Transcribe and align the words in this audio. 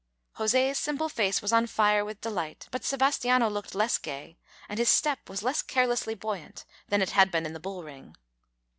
José's 0.39 0.79
simple 0.79 1.09
face 1.09 1.43
was 1.43 1.53
on 1.53 1.67
fire 1.67 2.03
with 2.03 2.21
delight, 2.21 2.67
but 2.71 2.83
Sebastiano 2.83 3.51
looked 3.51 3.75
less 3.75 3.99
gay, 3.99 4.39
and 4.67 4.79
his 4.79 4.89
step 4.89 5.29
was 5.29 5.43
less 5.43 5.61
carelessly 5.61 6.15
buoyant 6.15 6.65
than 6.87 7.03
it 7.03 7.11
had 7.11 7.29
been 7.29 7.45
in 7.45 7.53
the 7.53 7.59
bull 7.59 7.83
ring. 7.83 8.15